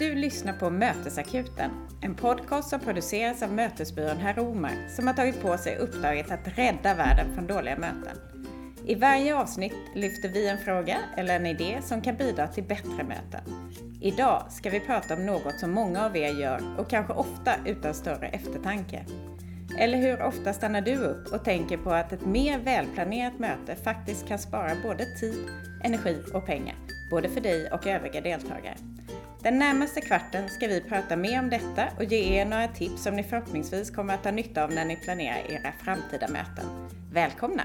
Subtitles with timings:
[0.00, 5.58] Du lyssnar på Mötesakuten, en podcast som produceras av mötesbyrån Heromar som har tagit på
[5.58, 8.16] sig uppdraget att rädda världen från dåliga möten.
[8.86, 13.04] I varje avsnitt lyfter vi en fråga eller en idé som kan bidra till bättre
[13.04, 13.40] möten.
[14.00, 17.94] Idag ska vi prata om något som många av er gör och kanske ofta utan
[17.94, 19.04] större eftertanke.
[19.78, 24.28] Eller hur ofta stannar du upp och tänker på att ett mer välplanerat möte faktiskt
[24.28, 25.48] kan spara både tid,
[25.84, 26.76] energi och pengar,
[27.10, 28.76] både för dig och övriga deltagare.
[29.42, 33.14] Den närmaste kvarten ska vi prata mer om detta och ge er några tips som
[33.14, 36.88] ni förhoppningsvis kommer att ha nytta av när ni planerar era framtida möten.
[37.12, 37.62] Välkomna!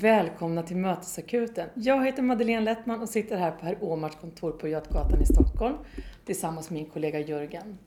[0.00, 1.68] Välkomna till Mötesakuten.
[1.74, 5.76] Jag heter Madeleine Lettman och sitter här på herr Åmars kontor på Götgatan i Stockholm
[6.24, 7.78] tillsammans med min kollega Jörgen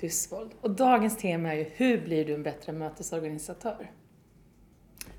[0.00, 0.50] Dysvold.
[0.60, 3.90] Och dagens tema är ju Hur blir du en bättre mötesorganisatör?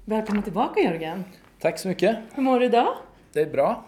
[0.05, 1.23] Välkommen tillbaka Jörgen!
[1.59, 2.17] Tack så mycket!
[2.33, 2.95] Hur mår du idag?
[3.33, 3.85] Det är bra.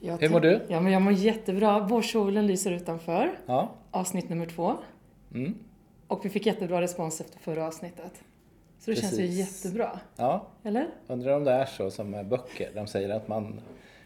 [0.00, 0.66] Jag Hur mår du?
[0.68, 1.78] Ja, men jag mår jättebra.
[1.78, 3.38] Vårsolen lyser utanför.
[3.46, 3.74] Ja.
[3.90, 4.76] Avsnitt nummer två.
[5.34, 5.54] Mm.
[6.06, 8.22] Och vi fick jättebra respons efter förra avsnittet.
[8.84, 9.64] Så det känns ju Precis.
[9.64, 10.00] jättebra.
[10.16, 10.46] ja.
[10.64, 10.86] Eller?
[11.06, 12.70] Undrar om det är så som med böcker.
[12.74, 13.60] De säger att man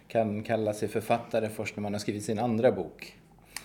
[0.09, 3.17] kan kalla sig författare först när man har skrivit sin andra bok.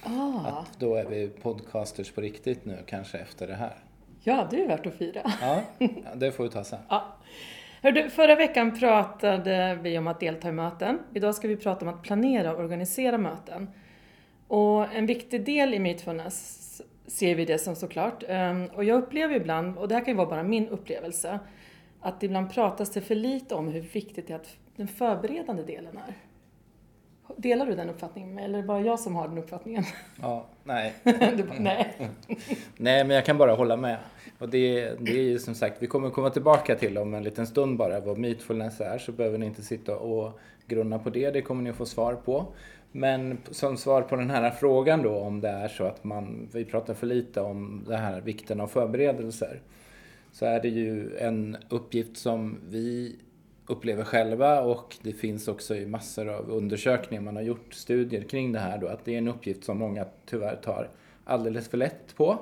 [0.03, 3.73] Ah, Att då är vi podcasters på riktigt nu, kanske efter det här.
[4.23, 5.31] ja, det är värt att fira.
[5.41, 5.61] Ja,
[6.15, 6.79] det får vi ta sen.
[6.89, 7.03] Ja.
[7.81, 10.99] Hördu, förra veckan pratade vi om att delta i möten.
[11.13, 13.69] Idag ska vi prata om att planera och organisera möten.
[14.47, 16.81] Och en viktig del i Meetfulness
[17.13, 18.23] ser vi det som såklart.
[18.27, 21.39] Ehm, Och jag upplever ibland, och det här kan ju vara bara min upplevelse,
[21.99, 25.97] att ibland pratas det för lite om hur viktigt det är att den förberedande delen
[26.07, 26.13] är.
[27.37, 28.39] Delar du den uppfattningen?
[28.39, 29.83] Eller är det bara jag som har den uppfattningen?
[30.21, 30.93] Ja, nej.
[31.03, 31.93] Bara, nej.
[32.77, 33.97] Nej, men jag kan bara hålla med.
[34.39, 37.47] Och det, det är ju som sagt, vi kommer komma tillbaka till om en liten
[37.47, 41.41] stund bara vad mytfulness är, så behöver ni inte sitta och grunna på det, det
[41.41, 42.45] kommer ni att få svar på.
[42.95, 46.65] Men som svar på den här frågan då, om det är så att man, vi
[46.65, 49.61] pratar för lite om det här vikten av förberedelser,
[50.31, 53.15] så är det ju en uppgift som vi
[53.67, 58.51] upplever själva och det finns också i massor av undersökningar, man har gjort studier kring
[58.51, 60.89] det här då, att det är en uppgift som många tyvärr tar
[61.25, 62.39] alldeles för lätt på.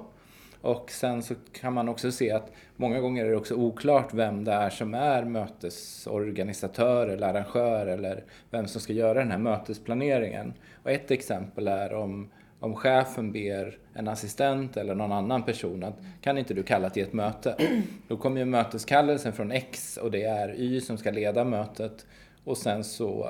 [0.61, 4.43] Och sen så kan man också se att många gånger är det också oklart vem
[4.43, 10.53] det är som är mötesorganisatör eller arrangör eller vem som ska göra den här mötesplaneringen.
[10.83, 15.99] Och ett exempel är om, om chefen ber en assistent eller någon annan person att
[16.21, 17.55] kan inte du kalla till ett möte?
[18.07, 22.05] Då kommer ju möteskallelsen från X och det är Y som ska leda mötet
[22.43, 23.29] och sen så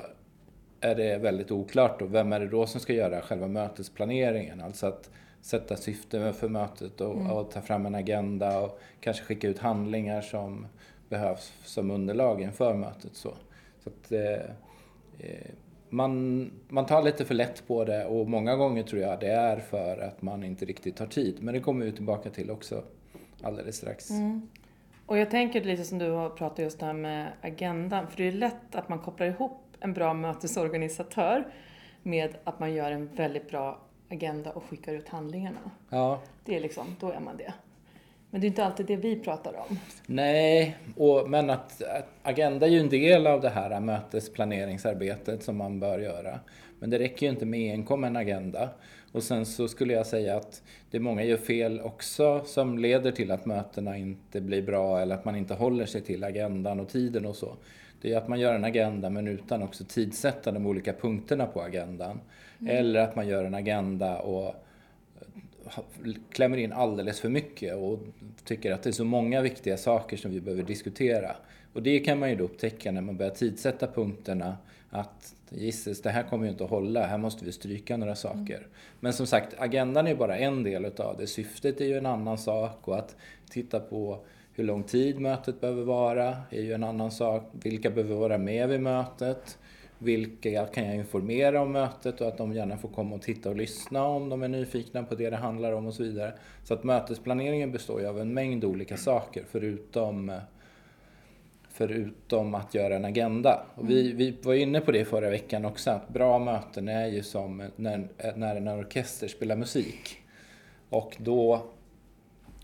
[0.80, 4.60] är det väldigt oklart då, vem är det då som ska göra själva mötesplaneringen?
[4.60, 5.10] Alltså att
[5.42, 10.20] sätta syfte för mötet och, och ta fram en agenda och kanske skicka ut handlingar
[10.20, 10.66] som
[11.08, 13.14] behövs som underlag inför mötet.
[13.14, 13.34] Så,
[13.84, 14.32] så att, eh,
[15.18, 15.50] eh,
[15.88, 19.56] man, man tar lite för lätt på det och många gånger tror jag det är
[19.56, 21.36] för att man inte riktigt har tid.
[21.40, 22.84] Men det kommer vi tillbaka till också
[23.42, 24.10] alldeles strax.
[25.06, 28.28] Och jag tänker lite som du har pratat just det här med agendan, för det
[28.28, 31.44] är lätt att man kopplar ihop en bra mötesorganisatör
[32.02, 33.80] med att man gör en väldigt bra
[34.12, 35.70] agenda och skickar ut handlingarna.
[35.90, 37.54] Ja, Det är liksom, då är man det.
[38.30, 39.78] Men det är inte alltid det vi pratar om.
[40.06, 45.56] Nej, och, men att, att agenda är ju en del av det här mötesplaneringsarbetet som
[45.56, 46.40] man bör göra.
[46.78, 48.68] Men det räcker ju inte med enkom en agenda.
[49.12, 53.30] Och sen så skulle jag säga att det många gör fel också som leder till
[53.30, 57.26] att mötena inte blir bra eller att man inte håller sig till agendan och tiden
[57.26, 57.56] och så.
[58.02, 61.62] Det är att man gör en agenda men utan också tidsätta de olika punkterna på
[61.62, 62.20] agendan.
[62.68, 64.54] Eller att man gör en agenda och
[66.30, 67.98] klämmer in alldeles för mycket och
[68.44, 71.36] tycker att det är så många viktiga saker som vi behöver diskutera.
[71.72, 74.56] Och det kan man ju då upptäcka när man börjar tidsätta punkterna
[74.90, 78.66] att gisses, det här kommer ju inte att hålla, här måste vi stryka några saker.
[79.00, 81.26] Men som sagt, agendan är bara en del utav det.
[81.26, 83.16] Syftet är ju en annan sak och att
[83.50, 84.24] titta på
[84.54, 87.50] hur lång tid mötet behöver vara är ju en annan sak.
[87.52, 89.58] Vilka behöver vara med vid mötet?
[89.98, 93.56] Vilka kan jag informera om mötet och att de gärna får komma och titta och
[93.56, 96.32] lyssna om de är nyfikna på det det handlar om och så vidare.
[96.64, 100.32] Så att mötesplaneringen består ju av en mängd olika saker förutom,
[101.68, 103.66] förutom att göra en agenda.
[103.74, 107.22] Och vi, vi var inne på det förra veckan också, att bra möten är ju
[107.22, 110.18] som när, när en orkester spelar musik.
[110.88, 111.62] Och då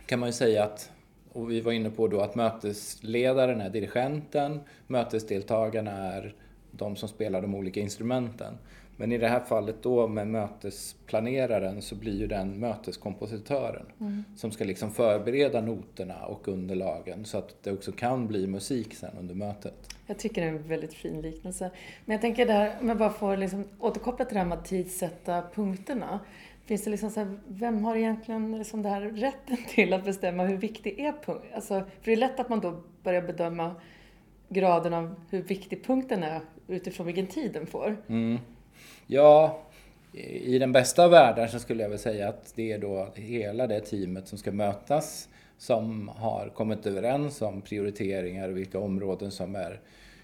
[0.06, 0.90] kan man ju säga att,
[1.38, 6.35] och vi var inne på då att mötesledaren är dirigenten, mötesdeltagarna är
[6.70, 8.55] de som spelar de olika instrumenten.
[8.96, 14.25] Men i det här fallet då med mötesplaneraren så blir ju den möteskompositören Mm.
[14.37, 19.11] som ska liksom förbereda noterna och underlagen så att det också kan bli musik sen
[19.20, 19.75] under mötet.
[20.06, 21.70] Jag tycker det är en väldigt fin liknelse.
[22.05, 24.64] Men jag tänker där, om jag bara får liksom återkoppla till det här med att
[24.64, 26.20] tidsätta punkterna.
[26.68, 30.44] Finns det liksom så här, vem har egentligen liksom det här rätten till att bestämma
[30.44, 31.50] hur viktig är punkten?
[31.54, 33.74] Alltså, för det är lätt att man då börjar bedöma
[34.48, 37.96] graden av hur viktig punkten är utifrån vilken tid den får.
[38.08, 38.38] Mm.
[39.06, 39.62] Ja,
[40.12, 43.66] i den bästa av världar så skulle jag väl säga att det är då hela
[43.66, 45.28] det teamet som ska mötas
[45.58, 49.80] som har kommit överens om prioriteringar och vilka områden som är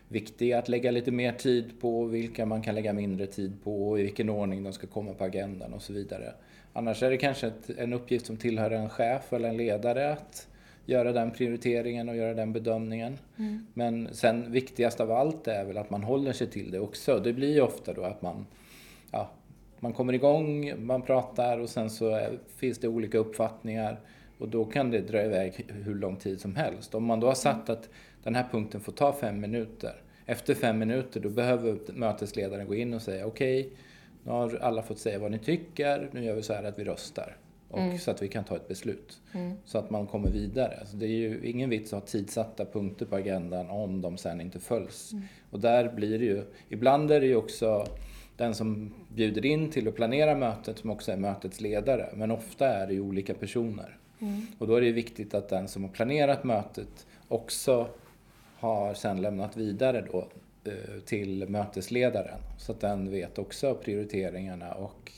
[0.09, 4.01] viktiga att lägga lite mer tid på, vilka man kan lägga mindre tid på och
[4.01, 6.33] i vilken ordning de ska komma på agendan och så vidare.
[6.73, 10.49] Annars är det kanske ett, en uppgift som tillhör en chef eller en ledare att
[10.87, 13.19] göra den prioriteringen och göra den bedömningen.
[13.75, 17.19] Men sen viktigast av allt är väl att man håller sig till det också.
[17.19, 18.47] Det blir ju ofta då att man,
[19.11, 19.31] ja,
[19.81, 24.01] man kommer igång, man pratar och sen så är, finns det olika uppfattningar
[24.39, 26.95] och då kan det dra iväg hur lång tid som helst.
[26.95, 27.89] Om man då har satt att
[28.25, 30.03] den här punkten får ta fem minuter.
[30.27, 33.71] Efter fem minuter då behöver mötesledaren gå in och säga okej,
[34.25, 36.85] nu har alla fått säga vad ni tycker, nu gör vi så här att vi
[36.85, 37.37] röstar.
[37.69, 39.21] Och Så att vi kan ta ett beslut.
[39.65, 40.77] Så att man kommer vidare.
[40.81, 44.41] Alltså det är ju ingen vits att ha tidsatta punkter på agendan om de sen
[44.41, 45.13] inte följs.
[45.51, 47.87] Och där blir det ju, ibland är det ju också
[48.37, 52.09] den som bjuder in till att planera mötet som också är mötets ledare.
[52.15, 53.99] Men ofta är det ju olika personer.
[54.59, 57.89] Och då är det viktigt att den som har planerat mötet också
[58.65, 60.29] har sen lämnat vidare då
[60.65, 62.39] eh, till mötesledaren.
[62.59, 65.13] Så att den vet också prioriteringarna och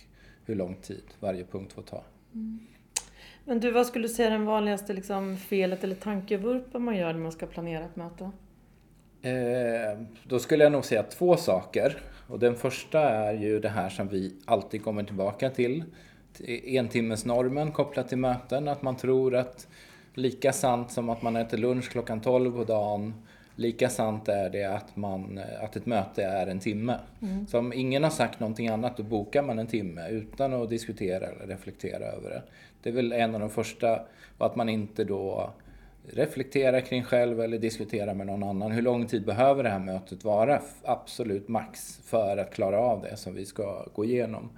[0.44, 2.02] hur lång tid varje punkt får ta.
[3.44, 7.12] Men du, vad skulle du säga är den vanligaste liksom, felet eller tankevurpan man gör
[7.12, 8.30] när man ska planera ett möte?
[9.22, 11.96] Eh, då skulle jag nog säga två saker.
[12.28, 15.84] Och den första är ju det här som vi alltid kommer tillbaka till.
[16.64, 18.68] Entimmesnormen kopplat till möten.
[18.68, 19.68] Att man tror att
[20.14, 23.14] lika sant som att man äter lunch klockan 12 på dagen
[23.56, 26.98] Lika sant är det att, man, att ett möte är en timme.
[27.48, 31.26] Så om ingen har sagt någonting annat då bokar man en timme utan att diskutera
[31.26, 32.42] eller reflektera över det.
[32.82, 34.00] Det är väl en av de första,
[34.38, 35.50] och att man inte då
[36.12, 38.72] reflektera kring själv eller diskutera med någon annan.
[38.72, 40.60] Hur lång tid behöver det här mötet vara?
[40.84, 44.50] Absolut max för att klara av det som vi ska gå igenom.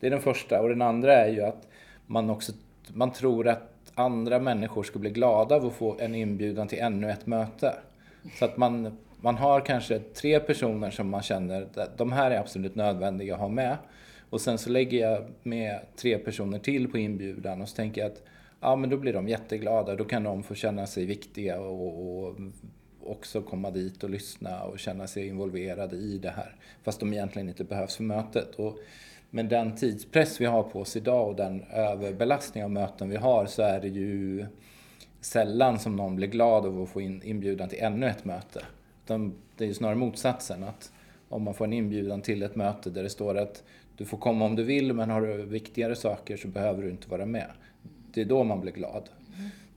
[0.00, 0.60] Det är den första.
[0.60, 1.68] Och den andra är ju att
[2.06, 2.52] man också
[2.94, 7.10] man tror att andra människor ska bli glada av att få en inbjudan till ännu
[7.10, 7.74] ett möte.
[8.38, 12.38] Så att man, man har kanske tre personer som man känner att de här är
[12.38, 13.76] absolut nödvändiga att ha med.
[14.30, 18.12] Och sen så lägger jag med tre personer till på inbjudan och så tänker jag
[18.12, 18.22] att
[18.60, 22.36] ja men då blir de jätteglada, då kan de få känna sig viktiga och, och
[23.04, 26.56] också komma dit och lyssna och känna sig involverade i det här.
[26.82, 28.54] Fast de egentligen inte behövs för mötet.
[28.54, 28.78] Och
[29.30, 33.46] med den tidspress vi har på oss idag och den överbelastning av möten vi har
[33.46, 34.46] så är det ju
[35.24, 38.64] sällan som någon blir glad av att få in inbjudan till ännu ett möte.
[39.04, 40.64] Utan det är ju snarare motsatsen.
[40.64, 40.92] att
[41.28, 43.62] Om man får en inbjudan till ett möte där det står att
[43.96, 47.08] du får komma om du vill men har du viktigare saker så behöver du inte
[47.08, 47.46] vara med.
[48.14, 49.08] Det är då man blir glad.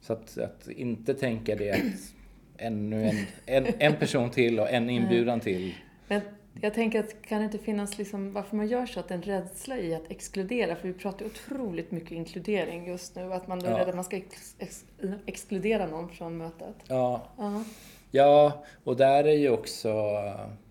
[0.02, 2.14] Så att, att inte tänka det att
[2.58, 3.16] ännu en,
[3.46, 5.74] en, en person till och en inbjudan till.
[6.08, 6.22] Men
[6.62, 9.78] jag tänker att kan det inte finnas liksom, varför man gör så, att en rädsla
[9.78, 13.72] i att exkludera, för vi pratar otroligt mycket inkludering just nu, att man då är
[13.72, 13.78] Ja.
[13.80, 14.86] rädd att man ska ex, ex,
[15.26, 16.76] exkludera någon från mötet.
[16.88, 17.64] Ja, Ja.
[18.12, 19.92] Ja, och där är ju också,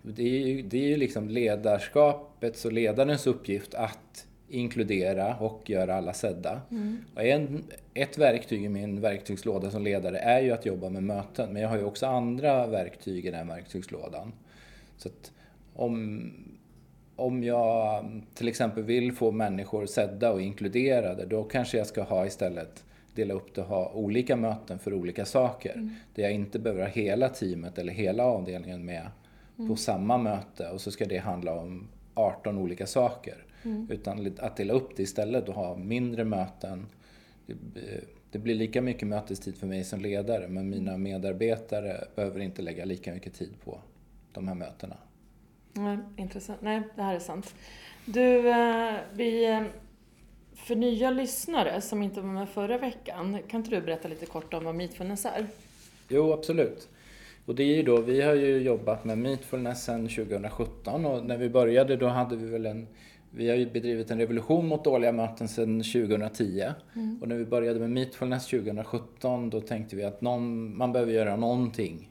[0.01, 5.95] det är ju, det är ju liksom ledarskapets och ledarens uppgift att inkludera och göra
[5.95, 6.61] alla sedda.
[7.15, 7.63] Och en,
[7.93, 11.69] ett verktyg i min verktygslåda som ledare är ju att jobba med möten, men jag
[11.69, 14.33] har ju också andra verktyg i den verktygslådan.
[14.97, 15.31] Så att
[15.75, 16.31] om,
[17.15, 22.25] om jag till exempel vill få människor sedda och inkluderade, då kanske jag ska ha
[22.25, 22.83] istället
[23.15, 25.89] dela upp det och ha olika möten för olika saker.
[26.15, 29.07] Där jag inte behöver ha hela teamet eller hela avdelningen med
[29.67, 33.45] på samma möte och så ska det handla om 18 olika saker.
[33.89, 36.85] Utan att dela upp det istället och ha mindre möten.
[37.45, 37.55] Det,
[38.31, 42.85] det blir lika mycket mötestid för mig som ledare men mina medarbetare behöver inte lägga
[42.85, 43.79] lika mycket tid på
[44.33, 44.97] de här mötena.
[45.77, 46.61] Nej, intressant.
[46.61, 47.55] Nej, det här är sant.
[48.05, 49.61] Du, eh, vi, eh,
[50.55, 54.53] för nya lyssnare som inte var med förra veckan, kan inte du berätta lite kort
[54.53, 55.47] om vad Meetfulness är?
[56.09, 56.89] Jo, absolut.
[57.45, 61.37] Och det är ju då, vi har ju jobbat med Meetfulness sedan 2017 och när
[61.37, 62.87] vi började då hade vi väl en
[63.37, 66.63] vi har ju bedrivit en revolution mot dåliga möten sedan 2010.
[67.21, 71.35] Och när vi började med Meetfulness 2017 då tänkte vi att någon, man behöver göra
[71.35, 72.09] någonting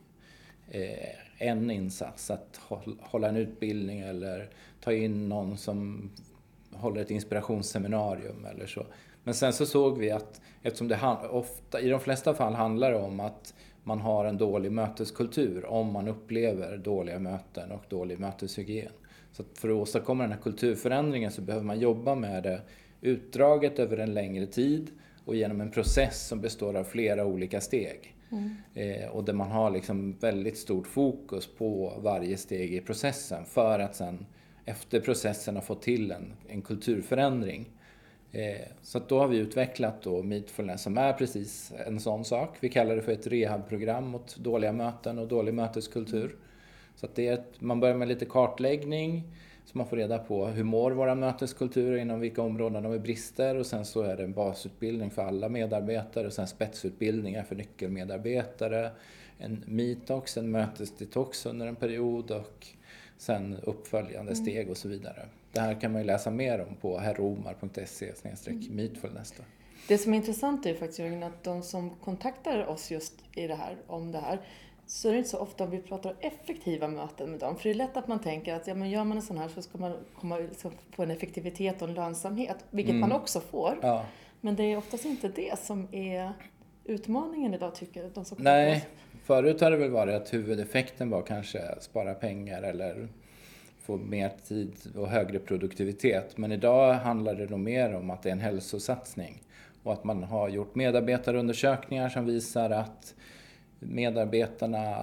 [0.71, 2.61] eh, en insats, att
[3.01, 6.11] hålla en utbildning eller ta in någon som
[6.73, 8.87] håller ett inspirationsseminarium eller så.
[9.25, 12.99] Men sen så såg vi att eftersom det ofta, i de flesta fall handlar det
[12.99, 18.93] om att man har en dålig möteskultur om man upplever dåliga möten och dålig möteshygien.
[19.33, 22.61] Så för att åstadkomma den här kulturförändringen så behöver man jobba med det
[23.01, 24.91] utdraget över en längre tid
[25.25, 28.14] och genom en process som består av flera olika steg.
[28.35, 28.57] Mm.
[28.75, 33.79] Eh, och där man har liksom väldigt stort fokus på varje steg i processen för
[33.79, 34.27] att sen
[34.65, 37.71] efter processen ha fått till en, en kulturförändring.
[38.33, 42.57] Eh, så då har vi utvecklat då Meetfulness som är precis en sån sak.
[42.61, 46.37] Vi kallar det för ett rehabprogram mot dåliga möten och dålig möteskultur.
[46.97, 49.23] Så att det är ett, man börjar med lite kartläggning
[49.65, 53.57] så man får reda på hur mår våra möteskulturer, inom vilka områden de är brister
[53.57, 58.91] och sen så är det en basutbildning för alla medarbetare och sen spetsutbildningar för nyckelmedarbetare,
[59.39, 62.67] en meetox, en mötesdetox under en period och
[63.19, 64.45] sen uppföljande mm.
[64.45, 65.29] steg och så vidare.
[65.53, 68.13] Det här kan man ju läsa mer om på herromar.se
[68.71, 69.33] meetfulness.
[69.33, 69.51] Mm.
[69.89, 73.47] Det som är intressant är ju faktiskt Jörgen att de som kontaktar oss just i
[73.47, 74.41] det här, om det här,
[74.87, 77.57] så är det inte så ofta vi pratar effektiva möten med dem.
[77.57, 79.49] För det är lätt att man tänker att ja, men gör man en sån här
[79.49, 83.01] så ska man komma, liksom, få en effektivitet och en lönsamhet, vilket mm.
[83.01, 83.79] man också får.
[83.83, 84.07] Ja.
[84.41, 86.33] Men det är oftast inte det som är
[86.85, 88.89] utmaningen idag tycker de som Nej,
[89.25, 93.09] förut har det väl varit att huvudeffekten var kanske spara pengar eller
[93.83, 96.37] få mer tid och högre produktivitet.
[96.37, 99.43] Men idag handlar det nog mer om att det är en hälsosatsning
[99.83, 103.15] och att man har gjort medarbetarundersökningar som visar att
[103.85, 104.97] medarbetarna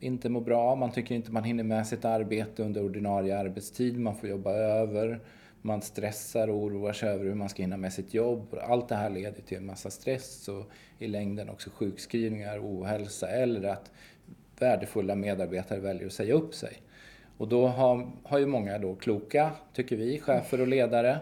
[0.00, 4.16] inte mår bra, man tycker inte man hinner med sitt arbete under ordinarie arbetstid, man
[4.16, 5.20] får jobba över,
[5.62, 8.58] man stressar och oroar sig över hur man ska hinna med sitt jobb.
[8.62, 13.68] Allt det här leder till en massa stress och i längden också sjukskrivningar, ohälsa eller
[13.68, 13.90] att
[14.58, 16.72] värdefulla medarbetare väljer att säga upp sig.
[17.36, 21.18] Och då har, har ju många då kloka, tycker vi, chefer och ledare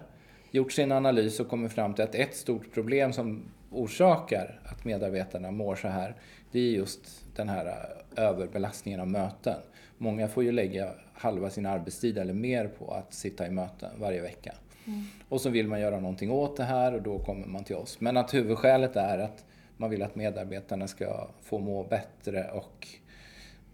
[0.50, 3.42] gjort sin analys och kommit fram till att ett stort problem som
[3.74, 6.14] orsakar att medarbetarna mår så här,
[6.52, 9.60] det är just den här äh, överbelastningen av möten.
[9.98, 14.20] Många får ju lägga halva sin arbetstid eller mer på att sitta i möten varje
[14.20, 14.54] vecka.
[14.86, 15.04] Mm.
[15.28, 18.00] Och så vill man göra någonting åt det här och då kommer man till oss.
[18.00, 19.44] Men att huvudskälet är att
[19.76, 22.88] man vill att medarbetarna ska få må bättre och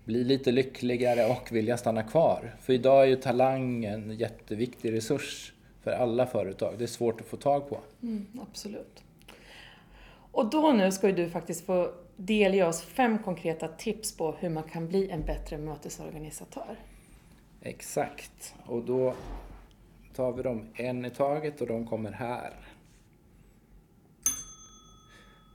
[0.05, 2.57] bli lite lyckligare och vilja stanna kvar.
[2.61, 5.53] För idag är ju talang en jätteviktig resurs
[5.83, 6.75] för alla företag.
[6.79, 7.81] Det är svårt att få tag på.
[8.03, 9.03] Mm, absolut.
[10.33, 14.63] Och då nu ska du faktiskt få delge oss fem konkreta tips på hur man
[14.63, 16.77] kan bli en bättre mötesorganisatör.
[17.63, 18.55] Exakt.
[18.67, 19.15] Och då
[20.15, 22.53] tar vi dem en i taget och de kommer här.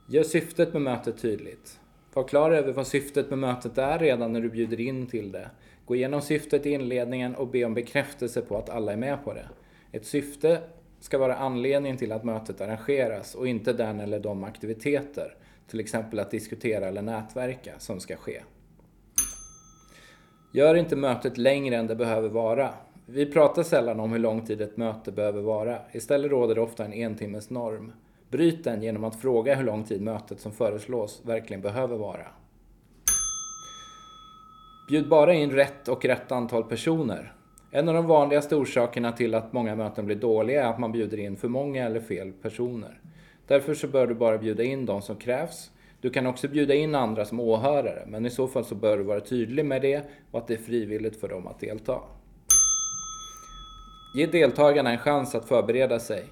[0.10, 1.80] Gör syftet med mötet tydligt.
[2.14, 5.50] Var klar över vad syftet med mötet är redan när du bjuder in till det.
[5.86, 9.34] Gå igenom syftet i inledningen och be om bekräftelse på att alla är med på
[9.34, 9.50] det.
[9.92, 10.62] Ett syfte
[11.04, 15.36] ska vara anledningen till att mötet arrangeras och inte den eller de aktiviteter,
[15.68, 18.42] till exempel att diskutera eller nätverka, som ska ske.
[20.52, 22.74] Gör inte mötet längre än det behöver vara.
[23.06, 25.80] Vi pratar sällan om hur lång tid ett möte behöver vara.
[25.92, 27.92] Istället råder det ofta en entimmes norm.
[28.30, 32.28] Bryt den genom att fråga hur lång tid mötet som föreslås verkligen behöver vara.
[34.90, 37.34] Bjud bara in rätt och rätt antal personer.
[37.76, 41.20] En av de vanligaste orsakerna till att många möten blir dåliga är att man bjuder
[41.20, 43.00] in för många eller fel personer.
[43.48, 45.72] Därför så bör du bara bjuda in de som krävs.
[46.02, 49.04] Du kan också bjuda in andra som åhörare, men i så fall så bör du
[49.04, 52.00] vara tydlig med det och att det är frivilligt för dem att delta.
[54.16, 56.24] Ge deltagarna en chans att förbereda sig.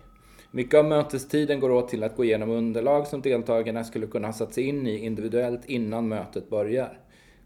[0.52, 4.34] Mycket av mötestiden går åt till att gå igenom underlag som deltagarna skulle kunna ha
[4.34, 6.98] satt sig in i individuellt innan mötet börjar.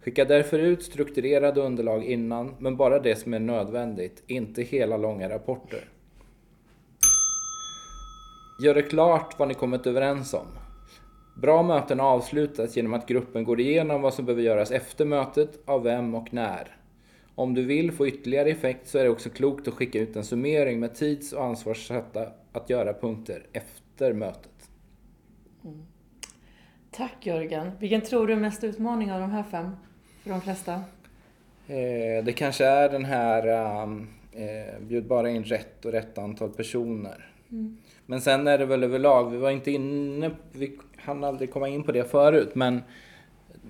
[0.05, 5.29] Skicka därför ut strukturerade underlag innan, men bara det som är nödvändigt, inte hela långa
[5.29, 5.79] rapporter.
[8.63, 10.45] Gör det klart vad ni kommit överens om.
[11.41, 15.83] Bra möten avslutas genom att gruppen går igenom vad som behöver göras efter mötet, av
[15.83, 16.77] vem och när.
[17.35, 20.23] Om du vill få ytterligare effekt så är det också klokt att skicka ut en
[20.23, 24.69] summering med tids och ansvarssatta att göra punkter efter mötet.
[25.63, 25.85] Mm.
[26.91, 27.71] Tack Jörgen.
[27.79, 29.71] Vilken tror du är mest utmaning av de här fem?
[30.25, 30.73] För de flesta?
[31.67, 33.47] Eh, det kanske är den här
[33.83, 37.29] um, eh, bjud bara in rätt och rätt antal personer.
[37.51, 37.77] Mm.
[38.05, 41.83] Men sen är det väl överlag, vi var inte inne, vi hann aldrig komma in
[41.83, 42.81] på det förut, men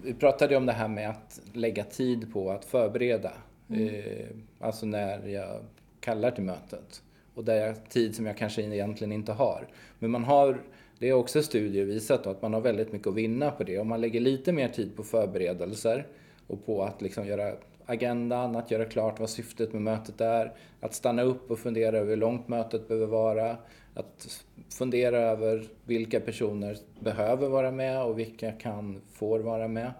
[0.03, 3.31] vi pratade om det här med att lägga tid på att förbereda.
[3.69, 3.95] Mm.
[3.95, 4.25] Eh,
[4.59, 5.59] alltså när jag
[5.99, 7.01] kallar till mötet.
[7.33, 9.67] Och det är tid som jag kanske egentligen inte har.
[9.99, 10.61] Men man har,
[10.99, 13.79] det är också studier visat att man har väldigt mycket att vinna på det.
[13.79, 16.05] Om man lägger lite mer tid på förberedelser
[16.47, 17.53] och på att liksom göra
[17.85, 22.09] agendan, att göra klart vad syftet med mötet är, att stanna upp och fundera över
[22.09, 23.57] hur långt mötet behöver vara,
[23.93, 29.91] att fundera över vilka personer behöver vara med och vilka kan, får vara med.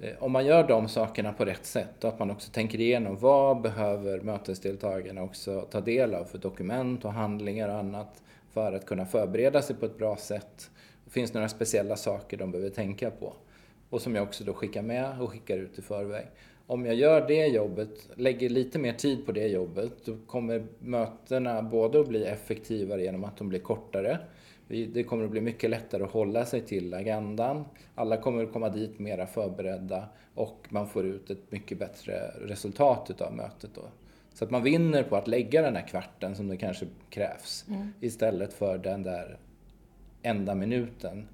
[0.00, 3.16] Eh, om man gör de sakerna på rätt sätt och att man också tänker igenom
[3.16, 8.86] vad behöver mötesdeltagarna också ta del av för dokument och handlingar och annat för att
[8.86, 10.70] kunna förbereda sig på ett bra sätt.
[11.10, 13.32] Finns det några speciella saker de behöver tänka på?
[13.90, 16.26] Och som jag också då skickar med och skickar ut i förväg.
[16.66, 21.62] Om jag gör det jobbet, lägger lite mer tid på det jobbet, då kommer mötena
[21.62, 24.18] både att bli effektivare genom att de blir kortare.
[24.68, 27.64] Det kommer att bli mycket lättare att hålla sig till agendan.
[27.94, 33.06] Alla kommer att komma dit mera förberedda och man får ut ett mycket bättre resultat
[33.10, 33.82] utav mötet då.
[34.34, 37.92] Så att man vinner på att lägga den här kvarten som det kanske krävs mm.
[38.00, 39.38] istället för den där
[40.22, 41.28] enda minuten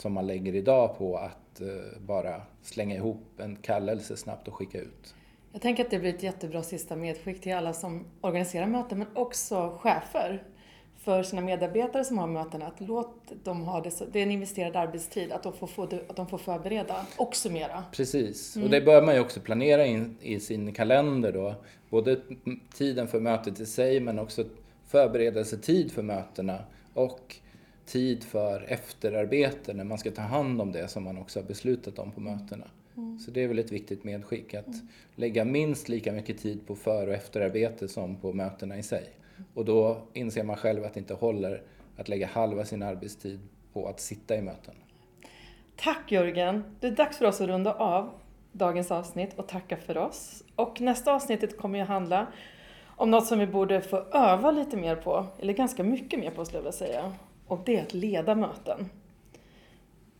[0.00, 1.68] som man lägger idag på att uh,
[2.06, 5.14] bara slänga ihop en kallelse snabbt och skicka ut.
[5.52, 9.08] Jag tänker att det blir ett jättebra sista medskick till alla som organiserar möten men
[9.14, 10.42] också chefer
[11.04, 14.30] för sina medarbetare som har möten att låt dem ha det så, det är en
[14.30, 17.84] investerad arbetstid, att de får, få, att de får förbereda och summera.
[17.92, 18.64] Precis, mm.
[18.64, 21.54] och det bör man ju också planera in i sin kalender då.
[21.90, 22.20] Både
[22.74, 24.44] tiden för mötet i sig men också
[24.86, 26.58] förberedelsetid för mötena
[26.94, 27.36] och
[27.90, 31.98] tid för efterarbete när man ska ta hand om det som man också har beslutat
[31.98, 32.64] om på mötena.
[32.96, 33.18] Mm.
[33.18, 34.88] Så det är väl ett viktigt medskick att mm.
[35.14, 39.08] lägga minst lika mycket tid på för och efterarbete som på mötena i sig.
[39.54, 41.62] Och då inser man själv att det inte håller
[41.96, 43.40] att lägga halva sin arbetstid
[43.72, 44.74] på att sitta i möten.
[45.76, 46.64] Tack Jörgen!
[46.80, 48.10] Det är dags för oss att runda av
[48.52, 50.44] dagens avsnitt och tacka för oss.
[50.56, 52.26] Och nästa avsnittet kommer ju handla
[52.96, 56.44] om något som vi borde få öva lite mer på, eller ganska mycket mer på
[56.44, 57.12] skulle jag vilja säga.
[57.50, 58.90] Och det är att leda möten.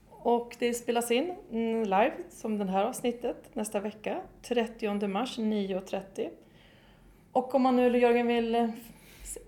[0.08, 1.34] Och det spelas in
[1.84, 6.28] live, som det här avsnittet, nästa vecka, 30 mars 9.30.
[7.32, 8.72] Och om man nu, Jörgen, vill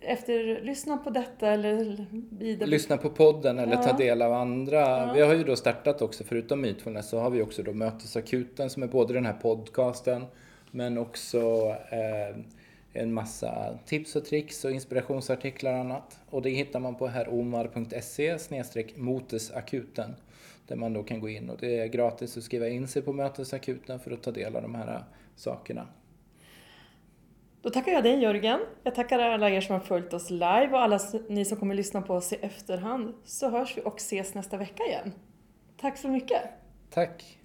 [0.01, 2.71] efter, lyssna på detta eller vidare?
[2.71, 3.83] Lyssna på podden eller ja.
[3.83, 4.79] ta del av andra.
[4.79, 5.13] Ja.
[5.15, 8.83] Vi har ju då startat också, förutom Mytfulness, så har vi också då Mötesakuten som
[8.83, 10.25] är både den här podcasten
[10.71, 12.37] men också eh,
[12.93, 16.21] en massa tips och tricks och inspirationsartiklar och annat.
[16.31, 18.39] Och det hittar man på herromar.se
[18.97, 20.15] motesakuten
[20.67, 23.13] där man då kan gå in och det är gratis att skriva in sig på
[23.13, 25.05] mötesakuten för att ta del av de här
[25.37, 25.87] sakerna.
[27.63, 28.61] Då tackar jag dig Jörgen.
[28.83, 32.03] Jag tackar alla er som har följt oss live och alla ni som kommer lyssna
[32.03, 33.15] på oss i efterhand.
[33.25, 35.13] Så hörs vi och ses nästa vecka igen.
[35.81, 36.43] Tack så mycket.
[36.91, 37.39] Tack.